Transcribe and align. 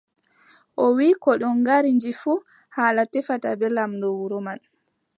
O 0.83 0.85
wii, 0.95 1.19
kooɗo 1.23 1.47
ngaari 1.59 1.89
ndi 1.97 2.11
fuu, 2.21 2.39
haala 2.75 3.01
tefata 3.11 3.47
bee 3.59 3.73
laamɗo 3.75 4.07
wuro 4.19 4.37
man. 4.45 4.59